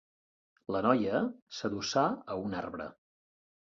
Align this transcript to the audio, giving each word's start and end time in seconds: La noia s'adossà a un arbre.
La 0.75 0.81
noia 0.85 1.21
s'adossà 1.59 2.09
a 2.37 2.43
un 2.49 2.61
arbre. 2.67 2.93